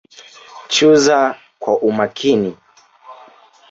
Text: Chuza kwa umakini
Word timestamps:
Chuza 0.71 1.19
kwa 1.61 1.73
umakini 1.89 2.51